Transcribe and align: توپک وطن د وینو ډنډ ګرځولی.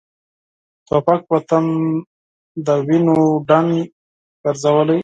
توپک 0.87 1.21
وطن 1.33 1.65
د 2.65 2.67
وینو 2.87 3.17
ډنډ 3.47 3.73
ګرځولی. 4.43 4.99